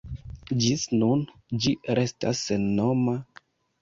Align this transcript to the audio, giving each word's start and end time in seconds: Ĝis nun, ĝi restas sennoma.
Ĝis 0.63 0.85
nun, 1.01 1.21
ĝi 1.65 1.75
restas 2.01 2.43
sennoma. 2.49 3.15